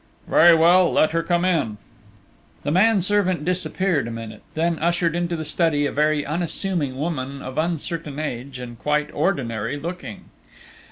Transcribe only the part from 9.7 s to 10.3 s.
looking.